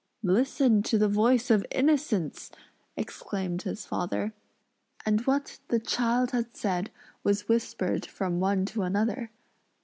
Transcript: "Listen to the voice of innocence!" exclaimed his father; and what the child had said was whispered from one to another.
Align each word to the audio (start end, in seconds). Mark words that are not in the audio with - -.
"Listen 0.23 0.81
to 0.81 0.97
the 0.97 1.07
voice 1.07 1.51
of 1.51 1.63
innocence!" 1.69 2.49
exclaimed 2.97 3.61
his 3.61 3.85
father; 3.85 4.33
and 5.05 5.21
what 5.27 5.59
the 5.67 5.77
child 5.79 6.31
had 6.31 6.57
said 6.57 6.89
was 7.23 7.47
whispered 7.47 8.07
from 8.07 8.39
one 8.39 8.65
to 8.65 8.81
another. 8.81 9.29